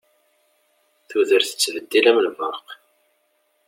[1.09, 2.67] Tudert tettbeddil am lberq.